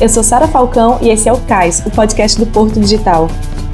[0.00, 3.28] Eu sou Sara Falcão e esse é o CAIS, o podcast do Porto Digital.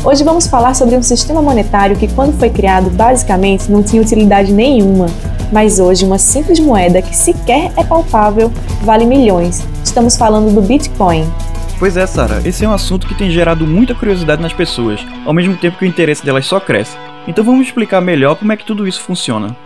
[0.04, 4.52] Hoje vamos falar sobre um sistema monetário que, quando foi criado, basicamente não tinha utilidade
[4.52, 5.06] nenhuma.
[5.52, 9.64] Mas hoje, uma simples moeda que sequer é palpável vale milhões.
[9.84, 11.32] Estamos falando do Bitcoin.
[11.78, 15.32] Pois é, Sara, esse é um assunto que tem gerado muita curiosidade nas pessoas, ao
[15.32, 16.96] mesmo tempo que o interesse delas só cresce.
[17.28, 19.56] Então vamos explicar melhor como é que tudo isso funciona.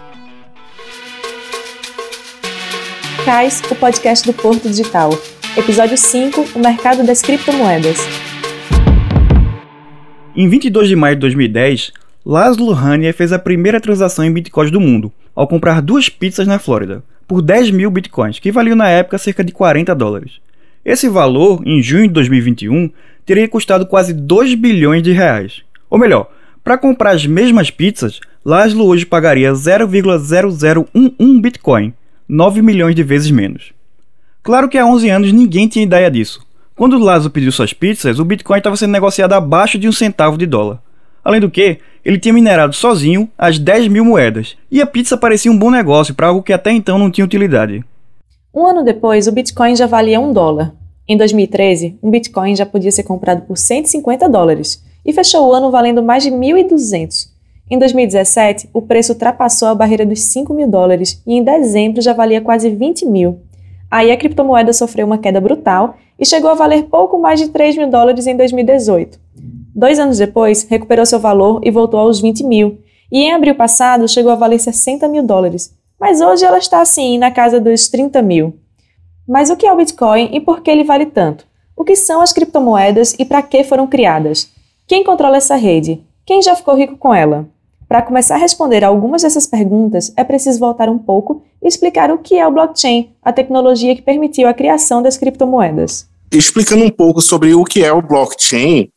[3.24, 5.10] CAIS, o podcast do Porto Digital.
[5.60, 7.98] Episódio 5: O mercado das criptomoedas.
[10.34, 11.92] Em 22 de maio de 2010,
[12.24, 16.58] Laszlo Hanier fez a primeira transação em bitcoins do mundo, ao comprar duas pizzas na
[16.58, 20.40] Flórida, por 10 mil bitcoins, que valiam na época cerca de 40 dólares.
[20.82, 22.90] Esse valor, em junho de 2021,
[23.26, 25.60] teria custado quase 2 bilhões de reais.
[25.90, 26.30] Ou melhor,
[26.64, 31.92] para comprar as mesmas pizzas, Laszlo hoje pagaria 0,0011 bitcoin,
[32.26, 33.78] 9 milhões de vezes menos.
[34.42, 36.40] Claro que há 11 anos ninguém tinha ideia disso.
[36.74, 40.46] Quando Lazo pediu suas pizzas, o Bitcoin estava sendo negociado abaixo de um centavo de
[40.46, 40.80] dólar.
[41.22, 45.52] Além do que, ele tinha minerado sozinho as 10 mil moedas, e a pizza parecia
[45.52, 47.84] um bom negócio para algo que até então não tinha utilidade.
[48.54, 50.72] Um ano depois, o Bitcoin já valia um dólar.
[51.06, 55.70] Em 2013, um Bitcoin já podia ser comprado por 150 dólares e fechou o ano
[55.70, 57.28] valendo mais de 1.200.
[57.70, 62.12] Em 2017, o preço ultrapassou a barreira dos 5 mil dólares e em dezembro já
[62.12, 63.40] valia quase 20 mil.
[63.90, 67.76] Aí a criptomoeda sofreu uma queda brutal e chegou a valer pouco mais de 3
[67.76, 69.18] mil dólares em 2018.
[69.74, 72.78] Dois anos depois, recuperou seu valor e voltou aos 20 mil,
[73.10, 77.18] e em abril passado chegou a valer 60 mil dólares, mas hoje ela está assim
[77.18, 78.54] na casa dos 30 mil.
[79.26, 81.46] Mas o que é o Bitcoin e por que ele vale tanto?
[81.76, 84.50] O que são as criptomoedas e para que foram criadas?
[84.86, 86.04] Quem controla essa rede?
[86.26, 87.48] Quem já ficou rico com ela?
[87.90, 92.18] Para começar a responder algumas dessas perguntas, é preciso voltar um pouco e explicar o
[92.18, 96.06] que é o blockchain, a tecnologia que permitiu a criação das criptomoedas.
[96.30, 98.88] Explicando um pouco sobre o que é o blockchain,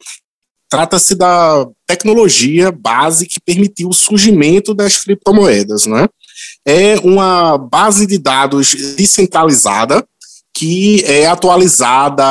[0.70, 6.08] trata-se da tecnologia base que permitiu o surgimento das criptomoedas, né?
[6.64, 10.06] É uma base de dados descentralizada
[10.54, 12.24] que é atualizada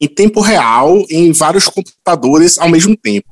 [0.00, 3.31] em tempo real em vários computadores ao mesmo tempo.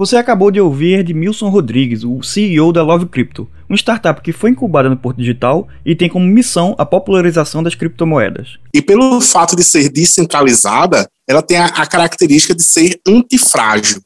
[0.00, 4.32] Você acabou de ouvir de Milson Rodrigues, o CEO da Love Crypto, uma startup que
[4.32, 8.56] foi incubada no Porto Digital e tem como missão a popularização das criptomoedas.
[8.72, 14.00] E pelo fato de ser descentralizada, ela tem a, a característica de ser antifrágil,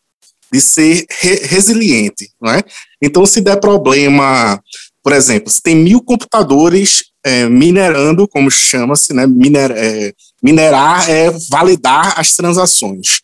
[0.53, 2.28] de ser re resiliente.
[2.43, 2.65] Não é?
[3.00, 4.61] Então, se der problema,
[5.00, 9.28] por exemplo, se tem mil computadores é, minerando, como chama-se, né?
[9.28, 10.12] Miner, é,
[10.43, 13.21] minerar é validar as transações.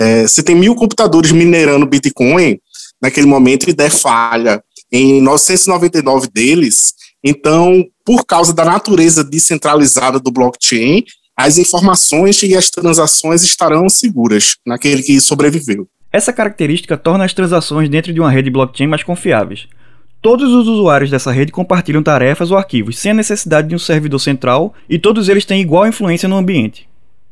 [0.00, 2.58] É, se tem mil computadores minerando Bitcoin,
[3.00, 10.30] naquele momento e der falha em 999 deles, então, por causa da natureza descentralizada do
[10.30, 11.04] blockchain,
[11.36, 15.86] as informações e as transações estarão seguras naquele que sobreviveu.
[16.12, 19.66] Essa característica torna as transações dentro de uma rede blockchain mais confiáveis.
[20.20, 24.18] Todos os usuários dessa rede compartilham tarefas ou arquivos sem a necessidade de um servidor
[24.18, 26.87] central e todos eles têm igual influência no ambiente.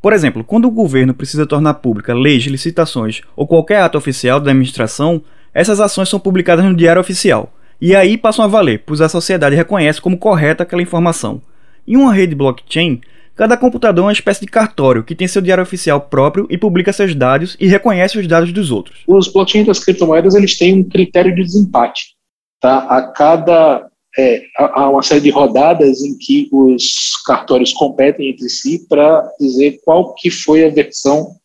[0.07, 4.51] Por exemplo, quando o governo precisa tornar pública leis, licitações ou qualquer ato oficial da
[4.51, 5.21] administração,
[5.53, 7.51] essas ações são publicadas no Diário Oficial,
[7.81, 11.41] e aí passam a valer, pois a sociedade reconhece como correta aquela informação.
[11.85, 13.01] Em uma rede blockchain,
[13.35, 16.93] cada computador é uma espécie de cartório que tem seu diário oficial próprio e publica
[16.93, 19.03] seus dados e reconhece os dados dos outros.
[19.05, 22.15] Os blockchains das criptomoedas eles têm um critério de desempate.
[22.61, 22.77] Tá?
[22.77, 28.85] A cada é, há uma série de rodadas em que os cartórios competem entre si
[28.87, 31.35] para dizer qual que foi a versão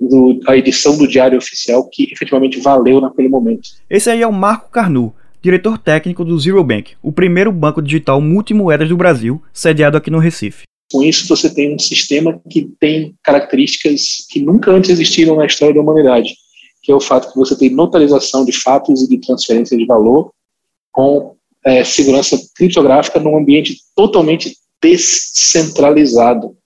[0.00, 3.70] do, a edição do diário oficial que efetivamente valeu naquele momento.
[3.88, 8.20] Esse aí é o Marco Carnu, diretor técnico do Zero Bank, o primeiro banco digital
[8.20, 10.64] multimoedas do Brasil, sediado aqui no Recife.
[10.92, 15.74] Com isso, você tem um sistema que tem características que nunca antes existiram na história
[15.74, 16.34] da humanidade,
[16.82, 20.30] que é o fato que você tem notarização de fatos e de transferência de valor
[20.92, 21.33] com
[21.64, 26.56] é, segurança criptográfica num ambiente totalmente descentralizado.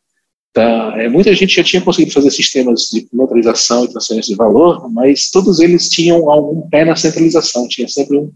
[0.53, 0.95] Tá?
[0.97, 5.31] É, muita gente já tinha conseguido fazer sistemas de neutralização e transferência de valor, mas
[5.31, 8.31] todos eles tinham algum pé na centralização, tinha sempre um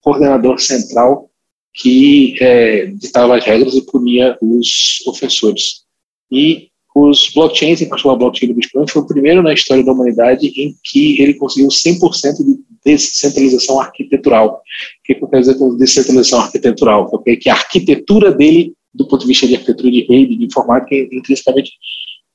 [0.00, 1.28] coordenador central
[1.74, 5.84] que é, ditava as regras e punia os ofensores.
[6.32, 9.92] E os blockchains, em particular o blockchain do Bitcoin, foi o primeiro na história da
[9.92, 14.54] humanidade em que ele conseguiu 100% de descentralização arquitetural.
[14.56, 17.10] O que eu quero dizer com descentralização arquitetural?
[17.10, 20.94] Porque que a arquitetura dele, do ponto de vista de arquitetura de rede, de informática,
[20.94, 21.72] é intrinsecamente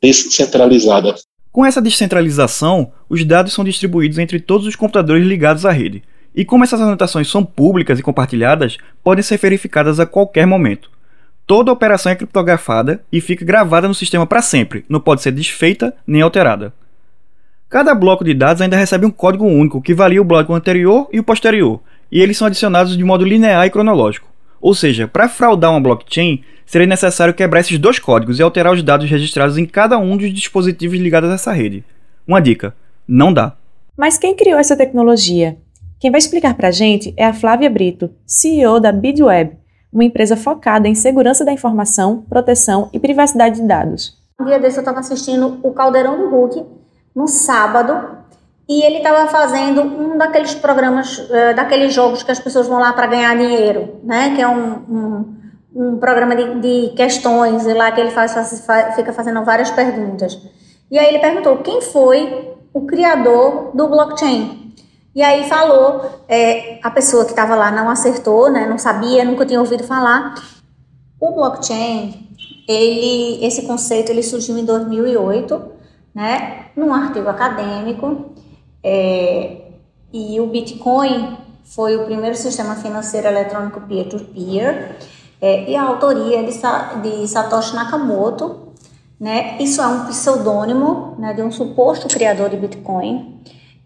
[0.01, 1.15] descentralizada.
[1.51, 6.03] Com essa descentralização, os dados são distribuídos entre todos os computadores ligados à rede.
[6.33, 10.89] E como essas anotações são públicas e compartilhadas, podem ser verificadas a qualquer momento.
[11.45, 15.93] toda operação é criptografada e fica gravada no sistema para sempre, não pode ser desfeita
[16.07, 16.73] nem alterada.
[17.71, 21.21] Cada bloco de dados ainda recebe um código único que valia o bloco anterior e
[21.21, 21.79] o posterior,
[22.11, 24.27] e eles são adicionados de modo linear e cronológico.
[24.59, 28.83] Ou seja, para fraudar uma blockchain, seria necessário quebrar esses dois códigos e alterar os
[28.83, 31.85] dados registrados em cada um dos dispositivos ligados a essa rede.
[32.27, 32.75] Uma dica:
[33.07, 33.55] não dá.
[33.95, 35.57] Mas quem criou essa tecnologia?
[35.97, 39.53] Quem vai explicar para a gente é a Flávia Brito, CEO da BidWeb,
[39.93, 44.19] uma empresa focada em segurança da informação, proteção e privacidade de dados.
[44.41, 46.80] Um dia desse eu estava assistindo o Caldeirão do Hulk,
[47.15, 48.21] no sábado,
[48.67, 52.93] e ele estava fazendo um daqueles programas, uh, daqueles jogos que as pessoas vão lá
[52.93, 54.33] para ganhar dinheiro, né?
[54.33, 55.35] Que é um, um,
[55.75, 58.33] um programa de, de, questões, e lá que ele faz,
[58.65, 60.39] faz, fica fazendo várias perguntas.
[60.89, 64.73] E aí ele perguntou quem foi o criador do blockchain.
[65.13, 69.45] E aí falou, é, a pessoa que estava lá não acertou, né, não sabia, nunca
[69.45, 70.35] tinha ouvido falar.
[71.19, 72.29] O blockchain,
[72.67, 75.80] ele, esse conceito ele surgiu em 2008,
[76.13, 78.31] né, num artigo acadêmico,
[78.83, 79.61] é,
[80.11, 84.97] e o Bitcoin foi o primeiro sistema financeiro eletrônico peer-to-peer,
[85.41, 88.71] é, e a autoria é de, de Satoshi Nakamoto,
[89.19, 89.57] né?
[89.59, 93.39] Isso é um pseudônimo né, de um suposto criador de Bitcoin.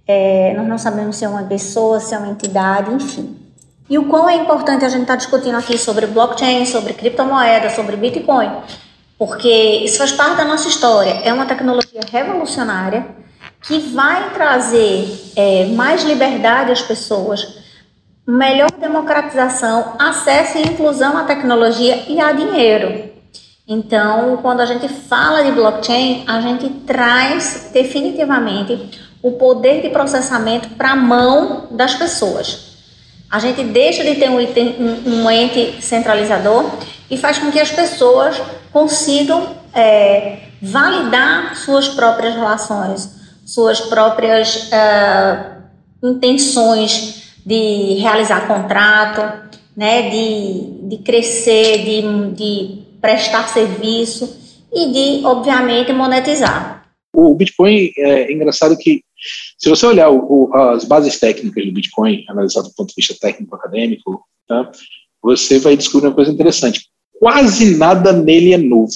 [0.07, 3.38] É, nós não sabemos se é uma pessoa, se é uma entidade, enfim.
[3.89, 7.69] E o quão é importante a gente estar tá discutindo aqui sobre blockchain, sobre criptomoeda,
[7.69, 8.50] sobre Bitcoin,
[9.17, 9.50] porque
[9.83, 11.21] isso faz parte da nossa história.
[11.23, 13.06] É uma tecnologia revolucionária
[13.62, 17.57] que vai trazer é, mais liberdade às pessoas,
[18.27, 23.09] melhor democratização, acesso e inclusão à tecnologia e a dinheiro.
[23.67, 30.69] Então, quando a gente fala de blockchain, a gente traz definitivamente o poder de processamento
[30.69, 32.75] para a mão das pessoas.
[33.31, 36.69] A gente deixa de ter um, item, um, um ente centralizador
[37.09, 38.39] e faz com que as pessoas
[38.75, 43.10] consigam é, validar suas próprias relações,
[43.45, 45.63] suas próprias uh,
[46.04, 49.22] intenções de realizar contrato,
[49.77, 54.36] né, de, de crescer, de, de prestar serviço
[54.74, 56.86] e de, obviamente, monetizar.
[57.16, 59.04] O Bitcoin é engraçado que,
[59.57, 63.16] se você olhar o, o, as bases técnicas do Bitcoin, analisado do ponto de vista
[63.22, 64.69] técnico-acadêmico, tá,
[65.24, 66.94] você vai descobrir uma coisa interessante.
[67.19, 68.89] Quase nada nele é novo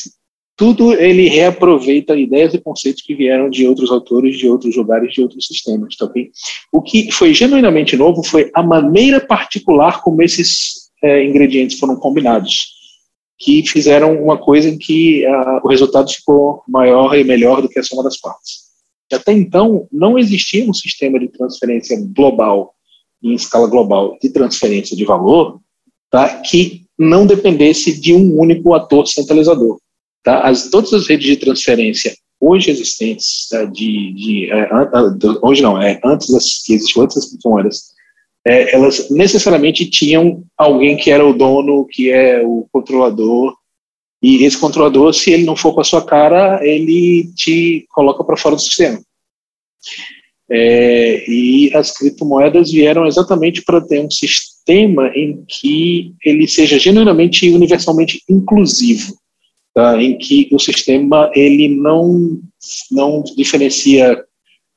[0.59, 5.21] tudo ele reaproveita ideias e conceitos que vieram de outros autores, de outros lugares, de
[5.21, 6.29] outros sistemas, tá ok?
[6.73, 12.73] O que foi genuinamente novo foi a maneira particular como esses é, ingredientes foram combinados,
[13.37, 17.79] que fizeram uma coisa em que uh, o resultado ficou maior e melhor do que
[17.79, 18.63] a soma das partes.
[19.13, 22.75] Até então, não existia um sistema de transferência global,
[23.23, 25.61] em escala global, de transferência de valor,
[26.11, 29.79] tá, que não dependesse de um único ator centralizador.
[30.21, 30.41] Tá?
[30.41, 33.63] As, todas as redes de transferência hoje existentes, tá?
[33.63, 34.69] de, de é,
[35.41, 37.93] hoje não, é, antes das, que existiam outras criptomoedas,
[38.45, 43.55] é, elas necessariamente tinham alguém que era o dono, que é o controlador,
[44.21, 48.35] e esse controlador, se ele não for com a sua cara, ele te coloca para
[48.35, 48.99] fora do sistema.
[50.51, 54.09] É, e as criptomoedas vieram exatamente para ter um
[54.69, 59.17] sistema em que ele seja genuinamente e universalmente inclusivo
[59.73, 62.39] tá, em que o sistema ele não,
[62.91, 64.23] não diferencia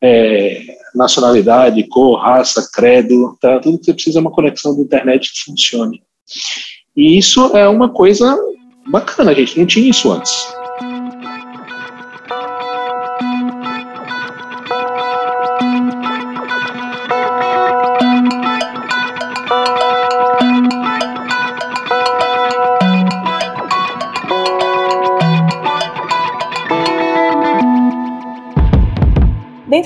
[0.02, 0.62] é,
[0.94, 3.61] nacionalidade, cor, raça, credo, tá?
[3.61, 6.02] tudo que você precisa é uma conexão de internet que funcione.
[6.96, 8.37] E isso é uma coisa
[8.88, 10.32] bacana, gente não tinha isso antes.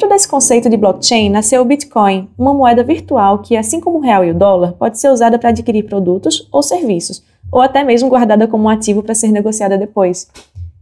[0.07, 4.01] Dentro desse conceito de blockchain nasceu o Bitcoin, uma moeda virtual que, assim como o
[4.01, 8.09] real e o dólar, pode ser usada para adquirir produtos ou serviços, ou até mesmo
[8.09, 10.29] guardada como um ativo para ser negociada depois.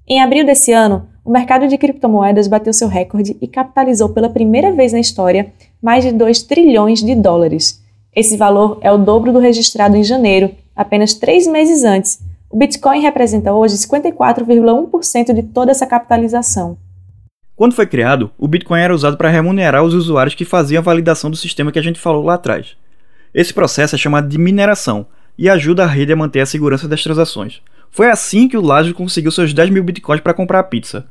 [0.07, 4.71] Em abril desse ano, o mercado de criptomoedas bateu seu recorde e capitalizou pela primeira
[4.73, 5.50] vez na história
[5.81, 7.83] mais de 2 trilhões de dólares.
[8.14, 12.21] Esse valor é o dobro do registrado em janeiro, apenas três meses antes.
[12.50, 16.76] O Bitcoin representa hoje 54,1% de toda essa capitalização.
[17.57, 21.31] Quando foi criado, o Bitcoin era usado para remunerar os usuários que faziam a validação
[21.31, 22.77] do sistema que a gente falou lá atrás.
[23.33, 25.07] Esse processo é chamado de mineração
[25.39, 27.63] e ajuda a rede a manter a segurança das transações.
[27.93, 31.07] Foi assim que o Lázaro conseguiu seus 10 mil bitcoins para comprar a pizza.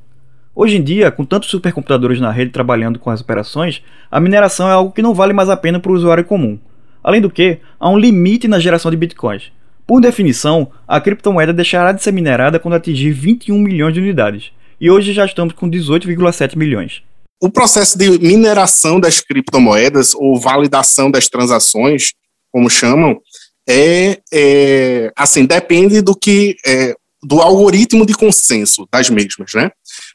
[0.53, 3.81] Hoje em dia, com tantos supercomputadores na rede trabalhando com as operações,
[4.11, 6.59] a mineração é algo que não vale mais a pena para o usuário comum.
[7.01, 9.49] Além do que, há um limite na geração de bitcoins.
[9.87, 14.89] Por definição, a criptomoeda deixará de ser minerada quando atingir 21 milhões de unidades, e
[14.89, 17.01] hoje já estamos com 18,7 milhões.
[17.41, 22.13] O processo de mineração das criptomoedas, ou validação das transações,
[22.51, 23.19] como chamam,
[23.67, 29.71] é, é assim, depende do que é, do algoritmo de consenso das mesmas, né?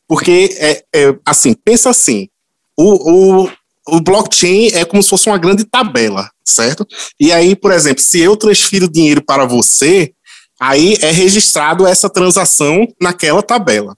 [0.06, 2.28] Porque, é, é assim, pensa assim,
[2.76, 3.50] o, o,
[3.88, 6.86] o blockchain é como se fosse uma grande tabela, certo?
[7.18, 10.12] E aí, por exemplo, se eu transfiro dinheiro para você,
[10.60, 13.96] aí é registrado essa transação naquela tabela.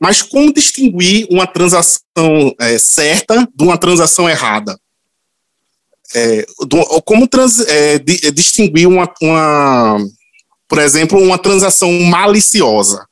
[0.00, 4.78] Mas como distinguir uma transação é, certa de uma transação errada?
[6.14, 9.98] É, do, como trans, é, de, distinguir uma, uma,
[10.68, 13.06] por exemplo, uma transação maliciosa?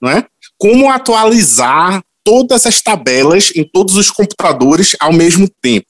[0.00, 0.26] Não é?
[0.56, 5.86] Como atualizar todas as tabelas em todos os computadores ao mesmo tempo?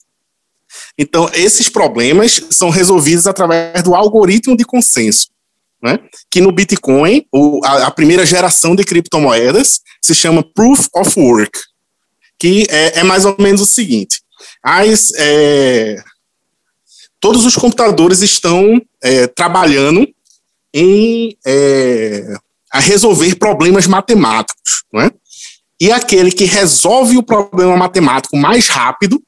[0.97, 5.27] Então, esses problemas são resolvidos através do algoritmo de consenso,
[5.83, 5.99] né?
[6.31, 11.59] que no Bitcoin, o, a, a, primeira geração de criptomoedas, se chama Proof of Work,
[12.39, 14.21] que é, é mais ou menos o seguinte:
[14.63, 16.01] as, é,
[17.19, 20.07] todos os computadores estão é, trabalhando
[20.73, 22.33] em é,
[22.71, 25.11] a resolver problemas matemáticos, né?
[25.79, 29.21] E aquele que resolve o problema matemático mais rápido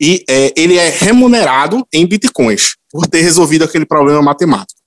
[0.00, 4.77] e é, ele é remunerado em bitcoins por ter resolvido aquele problema matemático.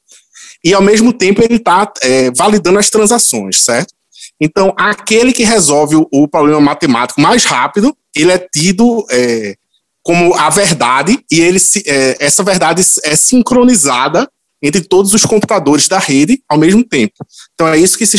[0.63, 3.93] E ao mesmo tempo ele está é, validando as transações, certo?
[4.39, 9.55] Então, aquele que resolve o, o problema matemático mais rápido, ele é tido é,
[10.03, 14.29] como a verdade e ele se, é, essa verdade é sincronizada
[14.61, 17.13] entre todos os computadores da rede ao mesmo tempo.
[17.53, 18.17] Então é isso que se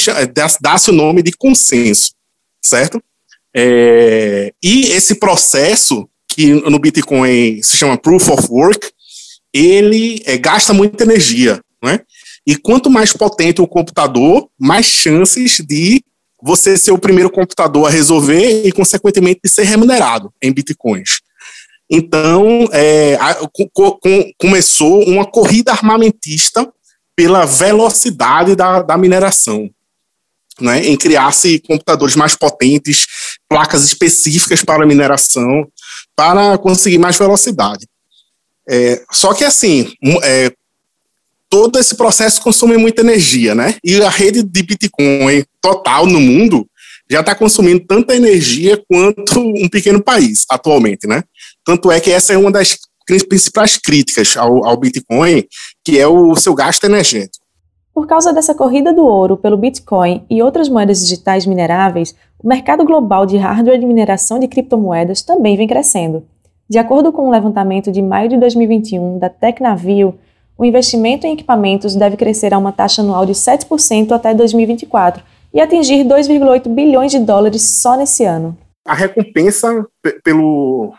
[0.60, 2.12] dá-se o nome de consenso,
[2.64, 3.02] certo?
[3.54, 8.90] É, e esse processo que no Bitcoin se chama Proof of Work,
[9.52, 12.00] ele é, gasta muita energia, né?
[12.46, 16.02] E quanto mais potente o computador, mais chances de
[16.42, 21.20] você ser o primeiro computador a resolver e, consequentemente, de ser remunerado em bitcoins.
[21.88, 26.68] Então, é, a, co, com, começou uma corrida armamentista
[27.14, 29.70] pela velocidade da, da mineração,
[30.60, 33.06] né, em criar-se computadores mais potentes,
[33.48, 35.66] placas específicas para mineração,
[36.16, 37.86] para conseguir mais velocidade.
[38.68, 40.52] É, só que assim, é,
[41.52, 43.74] todo esse processo consome muita energia, né?
[43.84, 46.66] E a rede de Bitcoin total no mundo
[47.10, 51.22] já está consumindo tanta energia quanto um pequeno país atualmente, né?
[51.62, 52.78] Tanto é que essa é uma das
[53.28, 55.44] principais críticas ao, ao Bitcoin,
[55.84, 57.44] que é o seu gasto energético.
[57.92, 62.82] Por causa dessa corrida do ouro pelo Bitcoin e outras moedas digitais mineráveis, o mercado
[62.82, 66.24] global de hardware de mineração de criptomoedas também vem crescendo.
[66.66, 70.18] De acordo com um levantamento de maio de 2021 da Tecnavio,
[70.56, 75.60] o investimento em equipamentos deve crescer a uma taxa anual de 7% até 2024 e
[75.60, 78.56] atingir 2,8 bilhões de dólares só nesse ano.
[78.84, 79.86] A recompensa
[80.24, 80.92] pelo,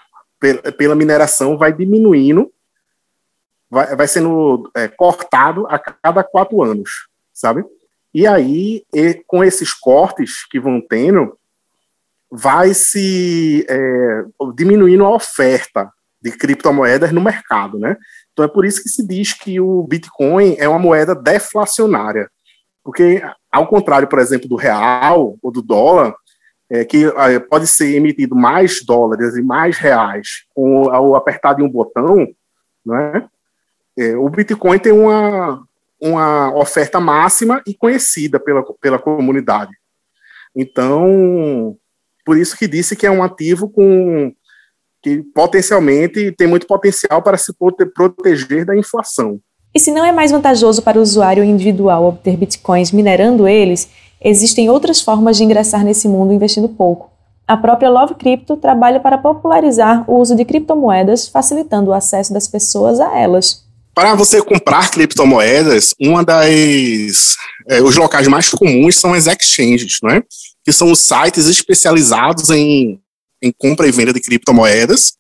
[0.77, 2.51] pela mineração vai diminuindo
[3.73, 7.65] vai, vai sendo é, cortado a cada quatro anos, sabe?
[8.13, 11.35] E aí, e, com esses cortes que vão tendo,
[12.31, 14.23] vai se é,
[14.55, 15.91] diminuindo a oferta
[16.21, 17.97] de criptomoedas no mercado, né?
[18.33, 22.29] Então é por isso que se diz que o Bitcoin é uma moeda deflacionária,
[22.83, 23.21] porque
[23.51, 26.15] ao contrário, por exemplo, do real ou do dólar,
[26.69, 31.61] é, que é, pode ser emitido mais dólares e mais reais com ao apertar de
[31.61, 32.27] um botão,
[32.83, 33.29] né?
[33.95, 35.63] É, o Bitcoin tem uma,
[36.01, 39.71] uma oferta máxima e conhecida pela, pela comunidade.
[40.55, 41.77] Então,
[42.25, 44.33] por isso que disse que é um ativo com
[45.03, 47.53] que potencialmente tem muito potencial para se
[47.93, 49.37] proteger da inflação.
[49.75, 53.89] E se não é mais vantajoso para o usuário individual obter bitcoins minerando eles,
[54.23, 57.11] existem outras formas de ingressar nesse mundo investindo pouco.
[57.45, 62.47] A própria Love Crypto trabalha para popularizar o uso de criptomoedas, facilitando o acesso das
[62.47, 63.63] pessoas a elas.
[63.93, 67.35] Para você comprar criptomoedas, uma das
[67.67, 70.23] é, os locais mais comuns são as exchanges, né?
[70.63, 72.99] Que são os sites especializados em,
[73.43, 75.17] em compra e venda de criptomoedas.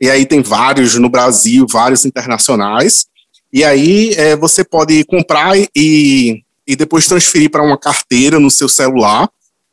[0.00, 3.06] E aí tem vários no Brasil, vários internacionais.
[3.52, 8.68] E aí é, você pode comprar e, e depois transferir para uma carteira no seu
[8.68, 9.28] celular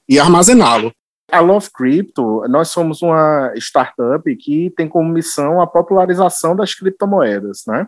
[0.07, 0.93] e armazená-lo.
[1.31, 7.63] A Love Crypto, nós somos uma startup que tem como missão a popularização das criptomoedas,
[7.65, 7.87] né?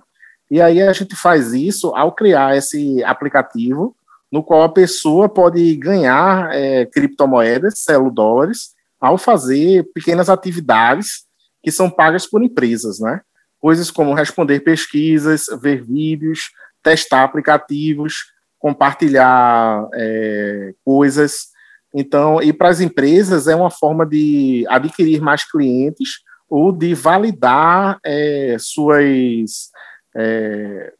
[0.49, 3.95] E aí a gente faz isso ao criar esse aplicativo
[4.31, 11.25] no qual a pessoa pode ganhar é, criptomoedas, dólares, ao fazer pequenas atividades
[11.61, 13.21] que são pagas por empresas, né?
[13.59, 16.51] Coisas como responder pesquisas, ver vídeos,
[16.83, 21.47] testar aplicativos, compartilhar é, coisas.
[21.93, 27.99] Então, e para as empresas é uma forma de adquirir mais clientes ou de validar
[28.05, 29.71] é, suas
[30.15, 30.93] é,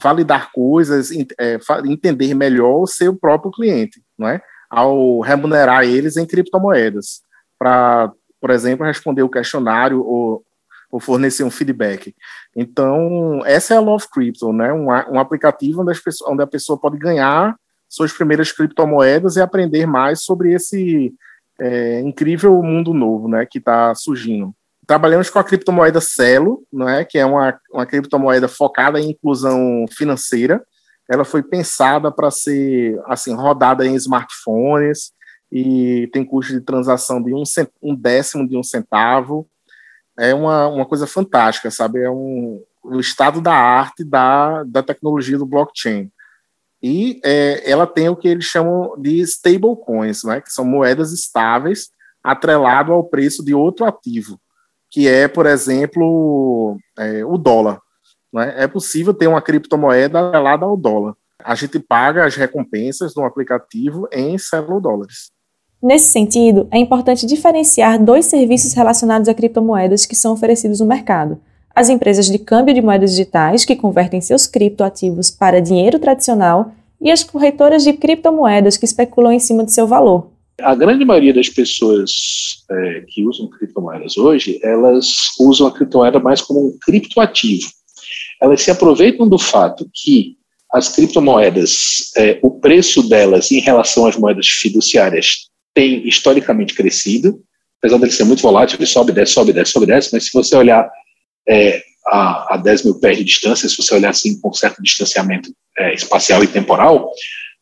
[0.00, 4.40] validar coisas, é, entender melhor o seu próprio cliente, não é?
[4.70, 7.20] Ao remunerar eles em criptomoedas,
[7.58, 10.44] para, por exemplo, responder o questionário ou,
[10.90, 12.14] ou, fornecer um feedback.
[12.54, 14.72] Então, essa é a Love Crypto, né?
[14.72, 17.56] Um, um aplicativo onde, pessoas, onde a pessoa pode ganhar
[17.88, 21.14] suas primeiras criptomoedas e aprender mais sobre esse
[21.60, 23.46] é, incrível mundo novo, né?
[23.46, 24.54] Que está surgindo
[24.86, 27.04] trabalhamos com a criptomoeda Celo, não é?
[27.04, 30.62] que é uma, uma criptomoeda focada em inclusão financeira.
[31.10, 35.12] Ela foi pensada para ser assim rodada em smartphones
[35.56, 37.42] e tem custo de transação de um,
[37.82, 39.48] um décimo de um centavo.
[40.18, 42.00] É uma, uma coisa fantástica, sabe?
[42.00, 46.10] É um, o estado da arte da, da tecnologia do blockchain.
[46.82, 50.40] E é, ela tem o que eles chamam de stablecoins, né?
[50.40, 51.90] que são moedas estáveis
[52.22, 54.38] atrelado ao preço de outro ativo
[54.90, 57.80] que é, por exemplo, é, o dólar.
[58.32, 58.54] Né?
[58.56, 61.14] É possível ter uma criptomoeda atrelada ao dólar.
[61.42, 64.36] A gente paga as recompensas no aplicativo em
[64.80, 65.30] dólares.
[65.86, 71.40] Nesse sentido, é importante diferenciar dois serviços relacionados a criptomoedas que são oferecidos no mercado.
[71.72, 77.08] As empresas de câmbio de moedas digitais, que convertem seus criptoativos para dinheiro tradicional, e
[77.08, 80.26] as corretoras de criptomoedas que especulam em cima de seu valor,
[80.60, 82.10] a grande maioria das pessoas
[82.68, 87.70] é, que usam criptomoedas hoje, elas usam a criptomoeda mais como um criptoativo.
[88.42, 90.34] Elas se aproveitam do fato que
[90.72, 97.38] as criptomoedas, é, o preço delas em relação às moedas fiduciárias tem historicamente crescido,
[97.78, 100.32] apesar de ele ser muito volátil, ele sobe, desce, sobe, desce, sobe, desce, mas se
[100.32, 100.90] você olhar
[101.46, 105.52] é, a, a 10 mil pés de distância, se você olhar assim com certo distanciamento
[105.78, 107.10] é, espacial e temporal,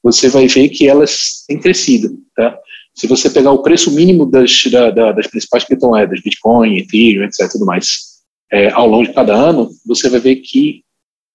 [0.00, 2.16] você vai ver que elas têm crescido.
[2.36, 2.56] Tá?
[2.94, 7.50] Se você pegar o preço mínimo das, da, da, das principais criptomoedas, Bitcoin, Ethereum, etc.,
[7.50, 8.14] tudo mais,
[8.52, 10.84] é, ao longo de cada ano, você vai ver que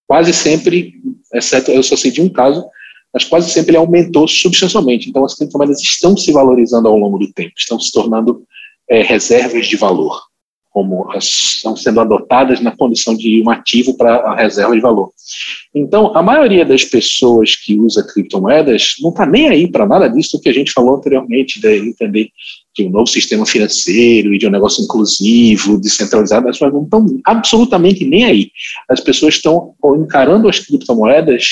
[0.08, 0.94] quase sempre,
[1.34, 2.66] exceto eu só sei de um caso,
[3.14, 5.10] mas quase sempre ele aumentou substancialmente.
[5.10, 8.44] Então, as criptomoedas estão se valorizando ao longo do tempo, estão se tornando
[8.90, 10.30] é, reservas de valor
[10.70, 15.12] como estão sendo adotadas na condição de um ativo para a reserva de valor.
[15.74, 20.40] Então, a maioria das pessoas que usa criptomoedas não está nem aí para nada disso
[20.40, 22.30] que a gente falou anteriormente, de entender
[22.84, 27.20] de um novo sistema financeiro e de um negócio inclusivo, descentralizado, as pessoas não estão
[27.26, 28.52] absolutamente nem aí.
[28.88, 31.46] As pessoas estão encarando as criptomoedas,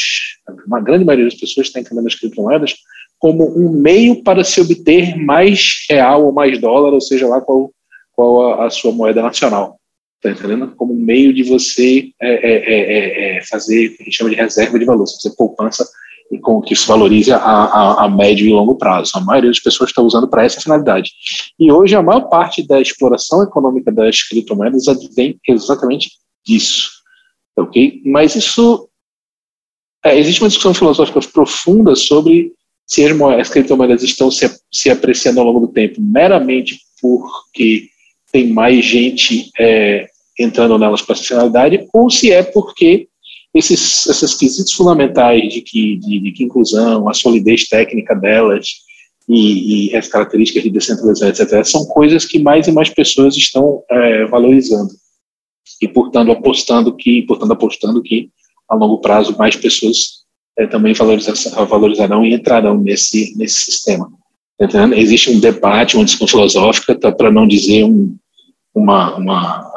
[0.66, 2.76] uma grande maioria das pessoas está encarando as criptomoedas
[3.20, 7.72] como um meio para se obter mais real ou mais dólar, ou seja lá qual
[8.14, 9.78] qual a, a sua moeda nacional.
[10.16, 10.74] Está entendendo?
[10.76, 14.30] Como meio de você é, é, é, é, é fazer o que a gente chama
[14.32, 15.88] de reserva de valor, fazer poupança
[16.32, 19.12] e com que isso valorize a, a, a, médio e longo prazo.
[19.16, 21.12] A maioria das pessoas está usando para essa finalidade.
[21.60, 26.12] E hoje a maior parte da exploração econômica das criptomoedas advém exatamente
[26.46, 26.90] disso.
[27.58, 28.02] Ok?
[28.06, 28.90] Mas isso.
[30.04, 32.54] É, existe uma discussão filosófica profunda sobre
[32.86, 37.90] se as, moedas, as criptomoedas estão se, se apreciando ao longo do tempo meramente porque
[38.32, 40.08] tem mais gente é,
[40.40, 43.08] entrando nelas para essa finalidade, ou se é porque
[43.54, 48.68] esses, esses quesitos fundamentais de que, de, de que inclusão, a solidez técnica delas
[49.28, 53.84] e, e, as características de descentralização, etc., são coisas que mais e mais pessoas estão
[53.90, 54.90] é, valorizando
[55.82, 58.30] e, portanto, apostando que, portanto, apostando que
[58.70, 60.26] a longo prazo mais pessoas
[60.58, 64.10] é, também valorizarão e entrarão nesse, nesse sistema.
[64.60, 64.96] Entendendo?
[64.96, 68.16] Existe um debate, uma discussão filosófica, tá, para não dizer um,
[68.74, 69.72] uma, uma,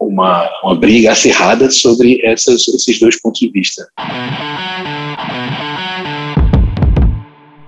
[0.00, 3.86] uma, uma briga acirrada sobre essas, esses dois pontos de vista.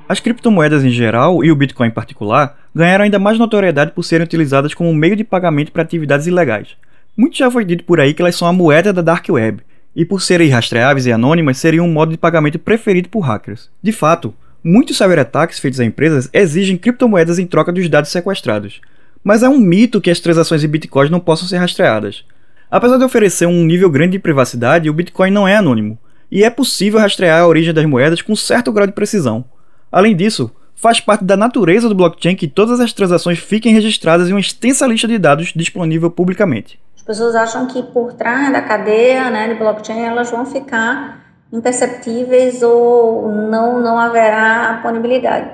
[0.08, 4.24] As criptomoedas em geral e o Bitcoin em particular ganharam ainda mais notoriedade por serem
[4.24, 6.68] utilizadas como meio de pagamento para atividades ilegais.
[7.16, 9.62] Muito já foi dito por aí que elas são a moeda da Dark Web,
[9.94, 13.68] e por serem rastreáveis e anônimas seriam um modo de pagamento preferido por hackers.
[13.82, 18.80] De fato, Muitos cyberataques feitos a empresas exigem criptomoedas em troca dos dados sequestrados,
[19.22, 22.24] mas é um mito que as transações em bitcoins não possam ser rastreadas.
[22.72, 25.98] Apesar de oferecer um nível grande de privacidade, o Bitcoin não é anônimo,
[26.30, 29.44] e é possível rastrear a origem das moedas com certo grau de precisão.
[29.92, 34.32] Além disso, faz parte da natureza do blockchain que todas as transações fiquem registradas em
[34.32, 36.80] uma extensa lista de dados disponível publicamente.
[36.96, 42.62] As pessoas acham que por trás da cadeia né, de blockchain elas vão ficar imperceptíveis
[42.62, 45.50] ou não, não haverá punibilidade.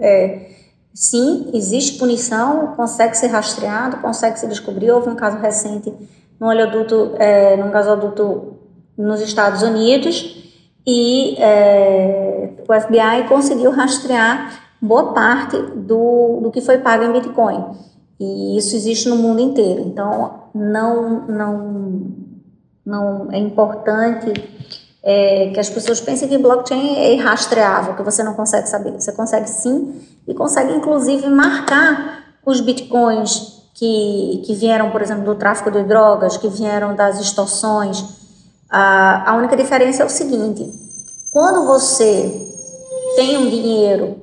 [0.00, 0.48] É,
[0.96, 4.90] sim, existe punição, consegue ser rastreado, consegue se descobrir.
[4.90, 5.92] Houve um caso recente
[6.40, 8.56] no oleoduto, é, num gasoduto
[8.96, 10.54] nos Estados Unidos
[10.86, 17.62] e é, o FBI conseguiu rastrear boa parte do, do que foi pago em Bitcoin.
[18.18, 19.82] E isso existe no mundo inteiro.
[19.82, 22.16] Então, não, não,
[22.86, 24.32] não é importante
[25.08, 28.90] é, que as pessoas pensem que blockchain é irrastreável, que você não consegue saber.
[28.90, 35.36] Você consegue sim, e consegue inclusive marcar os bitcoins que, que vieram, por exemplo, do
[35.36, 38.04] tráfico de drogas, que vieram das extorsões.
[38.68, 40.68] A, a única diferença é o seguinte:
[41.30, 42.44] quando você
[43.14, 44.16] tem um dinheiro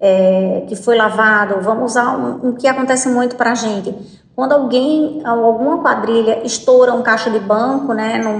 [0.00, 3.94] é, que foi lavado, vamos usar um, um que acontece muito para a gente.
[4.40, 8.38] Quando alguém, alguma quadrilha estoura um caixa de banco, né, num,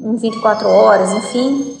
[0.00, 1.76] num 24 horas, enfim,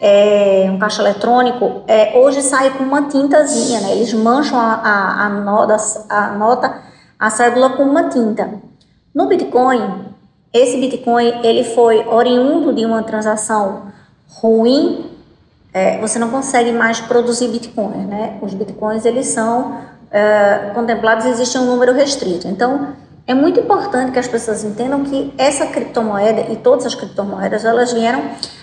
[0.00, 5.26] é, um caixa eletrônico, é, hoje sai com uma tintazinha, né, eles mancham a, a,
[5.26, 5.76] a, nota,
[6.08, 6.82] a nota,
[7.16, 8.50] a cédula com uma tinta.
[9.14, 10.06] No Bitcoin,
[10.52, 13.92] esse Bitcoin, ele foi oriundo de uma transação
[14.28, 15.08] ruim
[15.72, 18.38] é, você não consegue mais produzir bitcoins, né?
[18.40, 19.76] Os bitcoins eles são
[20.10, 22.46] é, contemplados, existe um número restrito.
[22.46, 22.94] Então,
[23.26, 27.92] é muito importante que as pessoas entendam que essa criptomoeda e todas as criptomoedas elas
[27.92, 28.22] vieram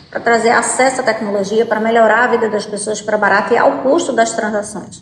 [0.09, 4.13] para trazer acesso à tecnologia, para melhorar a vida das pessoas, para baratear o custo
[4.13, 5.01] das transações.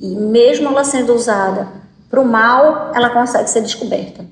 [0.00, 1.68] E mesmo ela sendo usada
[2.10, 4.24] para o mal, ela consegue ser descoberta.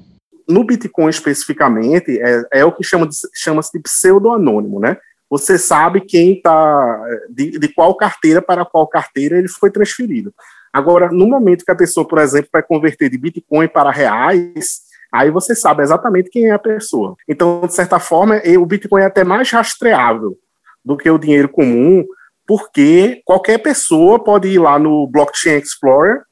[0.48, 4.96] No Bitcoin especificamente, é, é o que chama-se chama de pseudo-anônimo, né?
[5.30, 10.32] você sabe quem está, de, de, qual carteira para qual carteira ele foi transferido.
[10.72, 14.80] Agora, no momento que a pessoa, por exemplo, vai converter de Bitcoin para reais,
[15.12, 17.16] aí você sabe exatamente quem é a pessoa.
[17.28, 20.36] Então, de certa forma, o Bitcoin é até mais rastreável
[20.84, 22.04] do que o dinheiro comum,
[22.46, 26.22] porque qualquer pessoa pode ir lá no Blockchain Explorer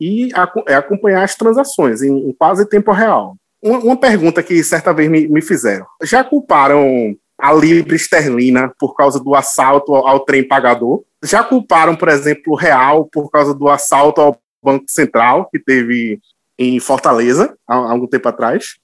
[0.00, 0.30] e
[0.74, 3.36] acompanhar as transações em, quase tempo real.
[3.62, 9.34] Uma, pergunta que certa vez me fizeram: já culparam a libra esterlina por causa do
[9.34, 11.02] assalto ao trem pagador.
[11.26, 16.20] Já culparam, por exemplo, o real por causa do assalto ao Banco Central que teve
[16.58, 18.76] em Fortaleza há, algum tempo atrás.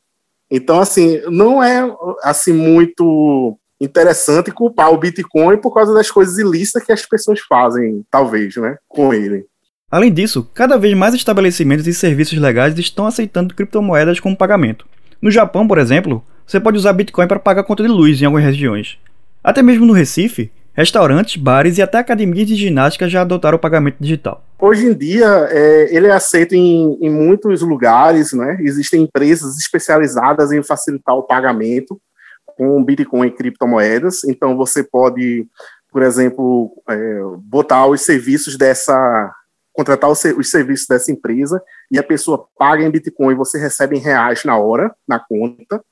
[0.50, 1.82] Então, assim, não é
[2.22, 8.04] assim muito interessante culpar o Bitcoin por causa das coisas ilícitas que as pessoas fazem,
[8.10, 9.46] talvez, né, com ele.
[9.90, 14.86] Além disso, cada vez mais estabelecimentos e serviços legais estão aceitando criptomoedas como pagamento.
[15.20, 18.44] No Japão, por exemplo, você pode usar Bitcoin para pagar conta de luz em algumas
[18.44, 18.98] regiões.
[19.42, 23.96] Até mesmo no Recife, restaurantes, bares e até academias de ginástica já adotaram o pagamento
[24.00, 24.44] digital.
[24.58, 28.58] Hoje em dia, é, ele é aceito em, em, muitos lugares, né?
[28.60, 32.00] Existem empresas especializadas em facilitar o pagamento
[32.56, 34.24] com Bitcoin e criptomoedas.
[34.24, 35.46] Então, você pode,
[35.90, 39.32] por exemplo, é, botar os serviços dessa
[39.74, 44.00] contratar os, serviços dessa empresa e a pessoa paga em Bitcoin e você recebe em
[44.00, 45.82] reais na hora, na conta.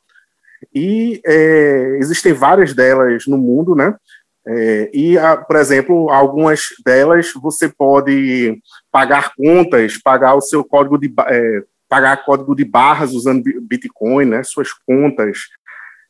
[0.75, 3.97] E é, existem várias delas no mundo, né?
[4.47, 8.59] É, e, por exemplo, algumas delas você pode
[8.91, 14.43] pagar contas, pagar o seu código de é, pagar código de barras usando Bitcoin, né?
[14.43, 15.39] Suas contas.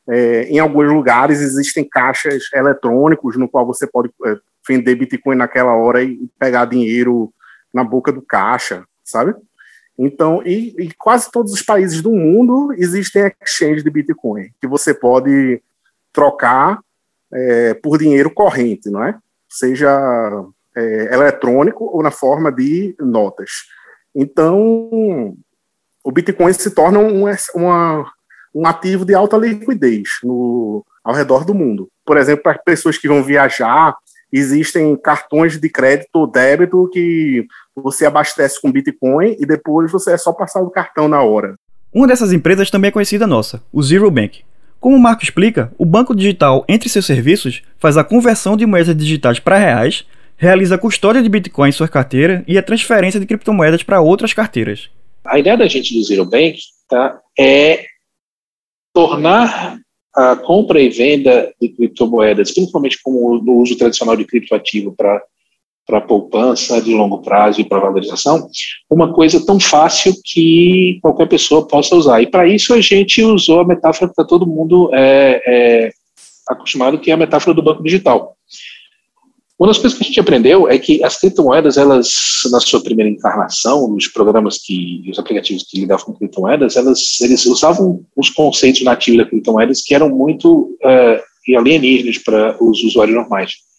[0.09, 4.35] É, em alguns lugares existem caixas eletrônicos no qual você pode é,
[4.67, 7.33] vender Bitcoin naquela hora e pegar dinheiro
[7.73, 9.33] na boca do caixa, sabe?
[9.97, 14.93] Então, e, e, quase todos os países do mundo existem exchange de Bitcoin, que você
[14.93, 15.61] pode
[16.11, 16.79] trocar
[17.33, 19.17] é, por dinheiro corrente, não é?
[19.49, 19.89] Seja
[20.75, 23.49] é, eletrônico ou na forma de notas.
[24.15, 25.35] Então,
[26.03, 28.11] o Bitcoin se torna um, uma,
[28.53, 31.89] um ativo de alta liquidez no, ao redor do mundo.
[32.05, 33.95] Por exemplo, para pessoas que vão viajar,
[34.31, 40.17] existem cartões de crédito ou débito que você abastece com Bitcoin e depois você é
[40.17, 41.55] só passar o cartão na hora.
[41.93, 44.43] Uma dessas empresas também é conhecida nossa, o Zero Bank.
[44.81, 48.97] Como o Marco explica, o banco digital, entre seus serviços, faz a conversão de moedas
[48.97, 50.03] digitais para reais,
[50.35, 54.33] realiza a custódia de Bitcoin em sua carteira e a transferência de criptomoedas para outras
[54.33, 54.89] carteiras.
[55.23, 56.57] A ideia da gente do Zero Bank
[56.89, 57.85] tá, é
[58.91, 59.77] tornar
[60.15, 65.21] a compra e venda de criptomoedas, principalmente como no uso tradicional de criptoativo para
[65.91, 68.47] para poupança de longo prazo e para valorização,
[68.89, 72.21] uma coisa tão fácil que qualquer pessoa possa usar.
[72.21, 75.91] E para isso a gente usou a metáfora que está todo mundo é, é,
[76.47, 78.37] acostumado, que é a metáfora do banco digital.
[79.59, 82.09] Uma das coisas que a gente aprendeu é que as criptomoedas, elas,
[82.49, 87.45] na sua primeira encarnação, nos programas que, os aplicativos que lidavam com criptomoedas, elas, eles
[87.45, 93.70] usavam os conceitos nativos das criptomoedas que eram muito uh, alienígenas para os usuários normais.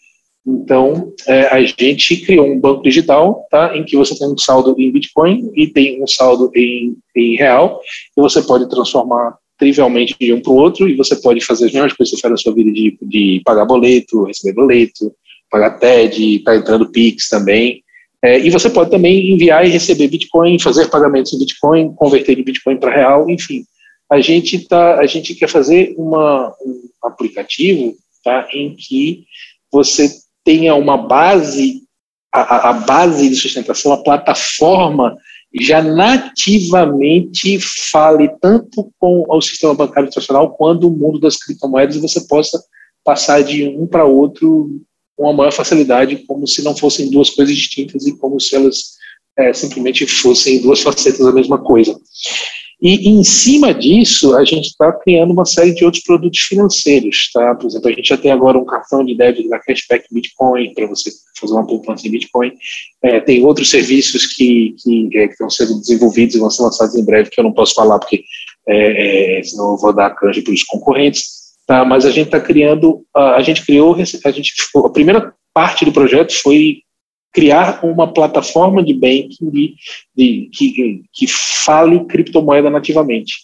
[0.44, 4.74] Então, é, a gente criou um banco digital, tá, em que você tem um saldo
[4.76, 7.81] em Bitcoin e tem um saldo em, em real,
[8.16, 11.72] e você pode transformar trivialmente de um para o outro e você pode fazer as
[11.72, 15.14] mesmas coisas que você faz na sua vida de, de pagar boleto, receber boleto,
[15.48, 17.81] pagar TED, está entrando Pix também.
[18.20, 22.42] É, e você pode também enviar e receber Bitcoin, fazer pagamentos em Bitcoin, converter de
[22.42, 23.64] Bitcoin para real, enfim.
[24.11, 29.24] A gente, tá, a gente quer fazer uma, um aplicativo tá, em que
[29.70, 30.11] você
[30.44, 31.83] tenha uma base,
[32.33, 35.16] a, a base de sustentação, a plataforma
[35.61, 37.59] já nativamente
[37.90, 42.62] fale tanto com o sistema bancário tradicional quanto o mundo das criptomoedas e você possa
[43.05, 44.81] passar de um para outro
[45.16, 48.96] com uma maior facilidade, como se não fossem duas coisas distintas e como se elas
[49.37, 51.98] é, simplesmente fossem duas facetas da mesma coisa.
[52.83, 57.55] E em cima disso, a gente está criando uma série de outros produtos financeiros, tá?
[57.55, 60.88] Por exemplo, a gente já tem agora um cartão de débito da Cashback Bitcoin para
[60.88, 62.53] você fazer uma poupança em Bitcoin.
[63.01, 66.97] É, tem outros serviços que, que, é, que, estão sendo desenvolvidos e vão ser lançados
[66.97, 68.25] em breve que eu não posso falar porque
[68.66, 71.25] é, é senão eu vou dar canja para os concorrentes.
[71.64, 71.85] Tá?
[71.85, 75.92] Mas a gente está criando, a, a gente criou, a gente a primeira parte do
[75.92, 76.79] projeto foi
[77.33, 79.75] criar uma plataforma de banking de,
[80.14, 83.37] de, que, que fale criptomoeda nativamente.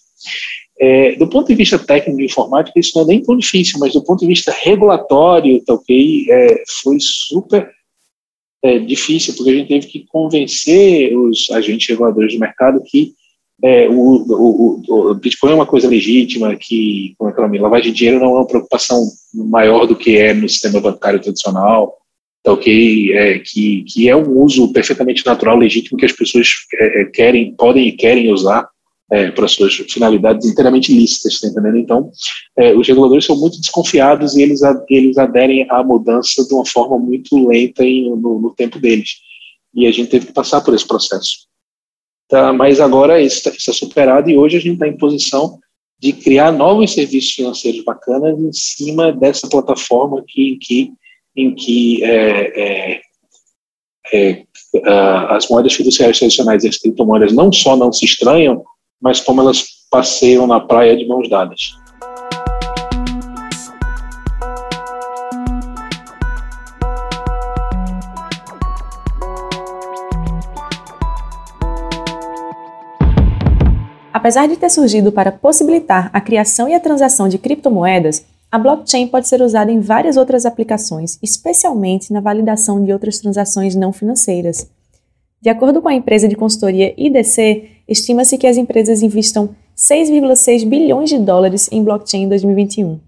[0.80, 3.92] É, do ponto de vista técnico de informática, isso não é nem tão difícil, mas
[3.92, 7.68] do ponto de vista regulatório, tá ok, é, foi super
[8.62, 13.12] é, difícil, porque a gente teve que convencer os agentes reguladores do mercado que
[13.62, 17.90] é, o, o, o, Bitcoin é uma coisa legítima, que, como é que é lavagem
[17.90, 19.02] de dinheiro não é uma preocupação
[19.34, 21.96] maior do que é no sistema bancário tradicional,
[22.42, 23.12] tá ok?
[23.12, 27.54] É, que, que é um uso perfeitamente natural, legítimo, que as pessoas é, é querem,
[27.54, 28.68] podem e querem usar
[29.10, 31.78] é, para suas finalidades inteiramente lícitas, tá entendendo?
[31.78, 32.10] Então,
[32.56, 36.98] é, os reguladores são muito desconfiados e eles, eles aderem à mudança de uma forma
[36.98, 39.16] muito lenta em, no, no tempo deles.
[39.74, 41.48] E a gente teve que passar por esse processo.
[42.28, 45.58] Tá, mas agora isso está tá superado e hoje a gente está em posição
[45.98, 50.92] de criar novos serviços financeiros bacanas em cima dessa plataforma que, que,
[51.38, 53.00] em que é, é,
[54.12, 54.44] é,
[55.28, 58.64] as moedas fiduciárias tradicionais e as criptomoedas não só não se estranham,
[59.00, 61.76] mas como elas passeiam na praia de mãos dadas.
[74.12, 79.08] Apesar de ter surgido para possibilitar a criação e a transação de criptomoedas, a blockchain
[79.08, 84.70] pode ser usada em várias outras aplicações, especialmente na validação de outras transações não financeiras.
[85.40, 91.10] De acordo com a empresa de consultoria IDC, estima-se que as empresas investam 6,6 bilhões
[91.10, 92.98] de dólares em blockchain em 2021,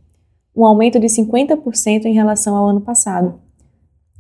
[0.55, 3.41] um aumento de 50% em relação ao ano passado.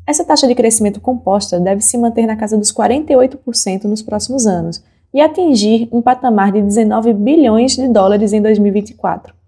[0.07, 4.83] Essa taxa de crescimento composta deve se manter na casa dos 48% nos próximos anos,
[5.13, 9.40] e atingir um patamar de 19 bilhões de dólares em 2024.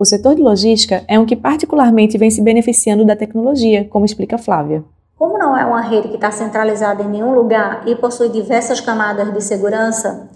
[0.00, 4.38] O setor de logística é um que particularmente vem se beneficiando da tecnologia, como explica
[4.38, 4.82] Flávia.
[5.14, 9.30] Como não é uma rede que está centralizada em nenhum lugar e possui diversas camadas
[9.30, 10.30] de segurança,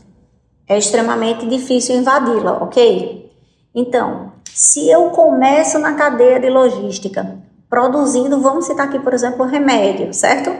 [0.69, 3.33] é extremamente difícil invadi-la, ok?
[3.75, 7.39] Então, se eu começo na cadeia de logística
[7.71, 10.55] produzindo, vamos citar aqui, por exemplo, remédio, certo?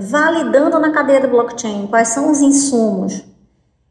[0.00, 3.22] validando na cadeia do blockchain quais são os insumos,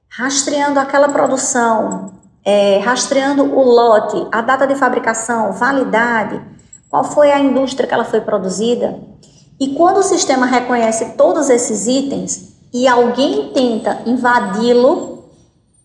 [0.09, 2.16] rastreando aquela produção,
[2.47, 6.39] é, rastreando o lote, a data de fabricação, validade,
[6.89, 8.97] qual foi a indústria que ela foi produzida.
[9.59, 15.25] E quando o sistema reconhece todos esses itens e alguém tenta invadi-lo,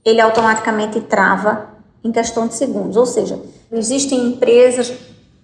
[0.05, 1.67] ele automaticamente trava
[2.05, 2.97] em questão de segundos.
[2.97, 4.93] Ou seja, existem empresas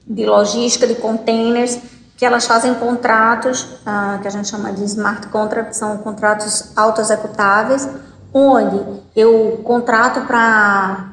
[0.07, 1.81] de logística de containers
[2.17, 7.89] que elas fazem contratos, ah, que a gente chama de smart contracts, são contratos auto-executáveis,
[8.33, 11.08] onde eu contrato para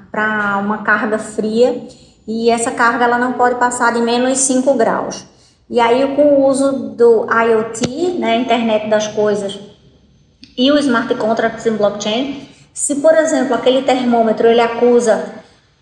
[0.60, 1.88] uma carga fria
[2.28, 5.26] e essa carga ela não pode passar de menos 5 graus.
[5.70, 9.60] E aí, com o uso do IoT, né, Internet das Coisas,
[10.58, 15.34] e o smart contracts em blockchain, se, por exemplo, aquele termômetro ele acusa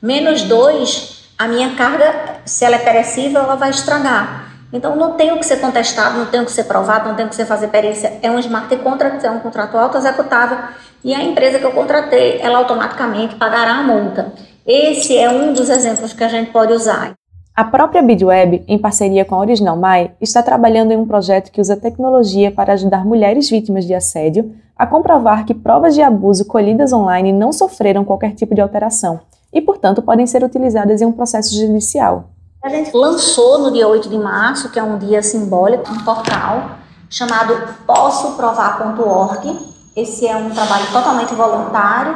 [0.02, 4.53] menos 2, a minha carga, se ela é perecível, ela vai estragar.
[4.74, 7.28] Então não tem o que ser contestado, não tem o que ser provado, não tem
[7.28, 8.14] o que ser fazer perícia.
[8.24, 10.58] É um smart contract, é um contrato auto-executável
[11.04, 14.34] e a empresa que eu contratei, ela automaticamente pagará a multa.
[14.66, 17.14] Esse é um dos exemplos que a gente pode usar.
[17.56, 21.62] A própria BidWeb, em parceria com a Original My, está trabalhando em um projeto que
[21.62, 26.92] usa tecnologia para ajudar mulheres vítimas de assédio a comprovar que provas de abuso colhidas
[26.92, 29.20] online não sofreram qualquer tipo de alteração
[29.54, 32.33] e, portanto, podem ser utilizadas em um processo judicial.
[32.64, 36.78] A gente lançou no dia 8 de março, que é um dia simbólico, um portal
[37.10, 37.54] chamado
[37.86, 39.60] possoprovar.org.
[39.94, 42.16] Esse é um trabalho totalmente voluntário,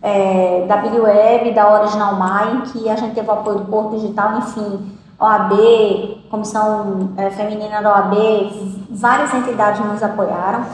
[0.00, 3.98] é, da Big Web, da Original Mind, que a gente teve o apoio do Porto
[3.98, 10.64] Digital, enfim, OAB, Comissão é, Feminina da OAB, várias entidades nos apoiaram,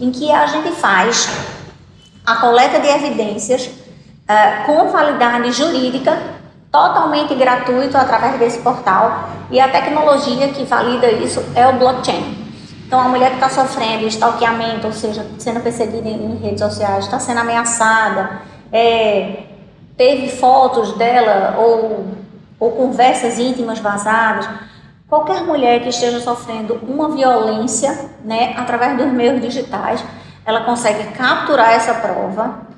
[0.00, 1.28] em que a gente faz
[2.26, 3.70] a coleta de evidências
[4.26, 6.41] é, com validade jurídica
[6.72, 12.42] totalmente gratuito através desse portal e a tecnologia que valida isso é o blockchain.
[12.86, 17.18] Então, a mulher que está sofrendo stalkeamento, ou seja, sendo perseguida em redes sociais, está
[17.18, 18.40] sendo ameaçada,
[18.72, 19.44] é,
[19.96, 22.06] teve fotos dela ou,
[22.58, 24.48] ou conversas íntimas vazadas,
[25.08, 30.02] qualquer mulher que esteja sofrendo uma violência, né, através dos meios digitais,
[30.44, 32.71] ela consegue capturar essa prova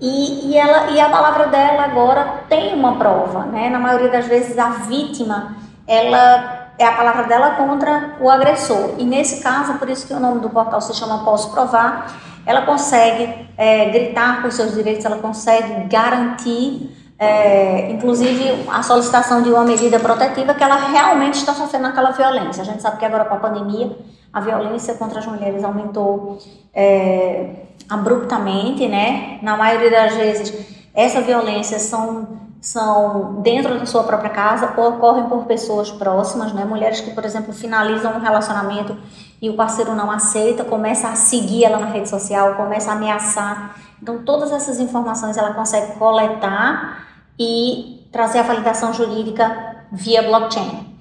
[0.00, 3.68] e, e, ela, e a palavra dela agora tem uma prova, né?
[3.68, 5.56] Na maioria das vezes a vítima,
[5.86, 8.94] ela é a palavra dela contra o agressor.
[8.98, 12.14] E nesse caso, por isso que o nome do portal se chama Posso Provar,
[12.46, 19.50] ela consegue é, gritar por seus direitos, ela consegue garantir, é, inclusive, a solicitação de
[19.50, 22.62] uma medida protetiva que ela realmente está sofrendo aquela violência.
[22.62, 23.90] A gente sabe que agora com a pandemia,
[24.32, 26.38] a violência contra as mulheres aumentou.
[26.72, 27.50] É,
[27.88, 29.38] abruptamente, né?
[29.42, 30.52] Na maioria das vezes,
[30.94, 36.64] essa violência são são dentro da sua própria casa ou ocorrem por pessoas próximas, né?
[36.64, 38.96] Mulheres que, por exemplo, finalizam um relacionamento
[39.40, 43.76] e o parceiro não aceita, começa a seguir ela na rede social, começa a ameaçar.
[44.02, 47.06] Então, todas essas informações ela consegue coletar
[47.38, 50.98] e trazer a validação jurídica via blockchain.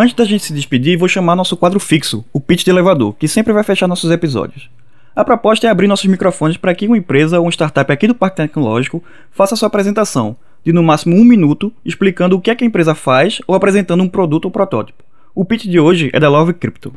[0.00, 3.26] Antes da gente se despedir, vou chamar nosso quadro fixo, o pitch de elevador, que
[3.26, 4.70] sempre vai fechar nossos episódios.
[5.12, 8.14] A proposta é abrir nossos microfones para que uma empresa ou uma startup aqui do
[8.14, 12.62] Parque Tecnológico faça sua apresentação, de no máximo um minuto, explicando o que, é que
[12.62, 15.02] a empresa faz ou apresentando um produto ou protótipo.
[15.34, 16.94] O pitch de hoje é da Love Crypto.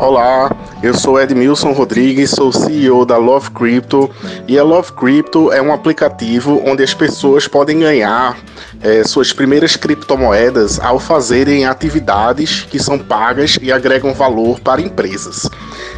[0.00, 0.50] Olá,
[0.82, 4.08] eu sou Edmilson Rodrigues, sou CEO da Love Crypto
[4.48, 8.34] e a Love Crypto é um aplicativo onde as pessoas podem ganhar
[8.80, 15.46] é, suas primeiras criptomoedas ao fazerem atividades que são pagas e agregam valor para empresas.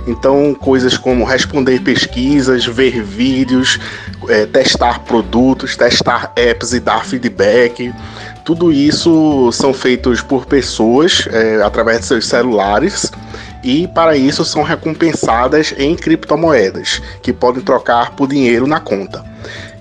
[0.09, 3.79] Então, coisas como responder pesquisas, ver vídeos,
[4.29, 7.95] é, testar produtos, testar apps e dar feedback.
[8.45, 13.13] Tudo isso são feitos por pessoas é, através de seus celulares
[13.63, 19.25] e para isso são recompensadas em criptomoedas, que podem trocar por dinheiro na conta.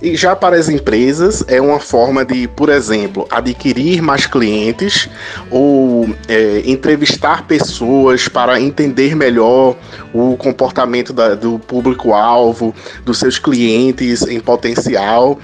[0.01, 5.07] E já para as empresas é uma forma de, por exemplo, adquirir mais clientes
[5.51, 9.75] ou é, entrevistar pessoas para entender melhor
[10.11, 12.73] o comportamento da, do público-alvo,
[13.05, 15.39] dos seus clientes em potencial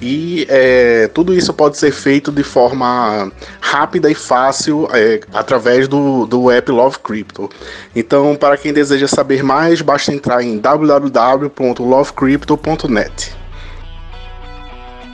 [0.00, 6.24] e é, tudo isso pode ser feito de forma rápida e fácil é, através do,
[6.26, 7.50] do app Love Crypto.
[7.94, 13.38] Então, para quem deseja saber mais, basta entrar em www.lovecrypto.net.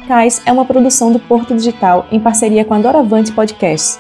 [0.06, 3.98] Cais é uma produção do Porto Digital em parceria com a Doravante Podcast.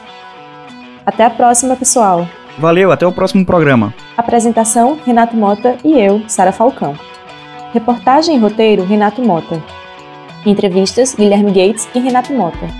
[1.04, 2.28] Até a próxima, pessoal.
[2.58, 3.92] Valeu, até o próximo programa.
[4.16, 6.96] Apresentação: Renato Mota e eu, Sara Falcão.
[7.72, 9.60] Reportagem e roteiro: Renato Mota.
[10.46, 12.70] Entrevistas: Guilherme Gates e Renato Mota.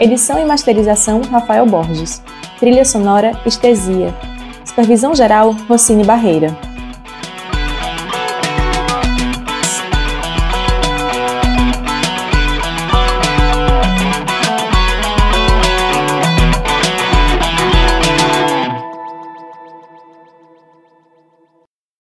[0.00, 2.22] Edição e masterização: Rafael Borges.
[2.58, 4.14] Trilha sonora: Estesia.
[4.64, 6.69] Supervisão geral: Rocine Barreira.